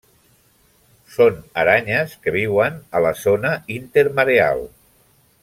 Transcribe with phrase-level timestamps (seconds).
[1.15, 4.67] Són aranyes que viuen a la zona intermareal.